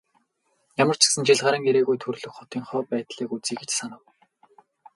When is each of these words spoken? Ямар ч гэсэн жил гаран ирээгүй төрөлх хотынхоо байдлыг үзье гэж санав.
Ямар 0.81 0.97
ч 0.99 1.01
гэсэн 1.05 1.23
жил 1.27 1.39
гаран 1.45 1.63
ирээгүй 1.69 1.97
төрөлх 1.99 2.33
хотынхоо 2.37 2.81
байдлыг 2.89 3.29
үзье 3.35 3.53
гэж 3.61 3.69
санав. 3.79 4.01